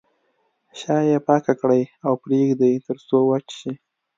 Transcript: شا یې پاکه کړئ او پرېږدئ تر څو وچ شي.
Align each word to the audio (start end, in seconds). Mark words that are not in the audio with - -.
شا 0.79 0.95
یې 1.09 1.17
پاکه 1.27 1.53
کړئ 1.61 1.83
او 2.05 2.13
پرېږدئ 2.23 2.73
تر 2.87 2.97
څو 3.07 3.17
وچ 3.29 3.47
شي. 3.59 3.71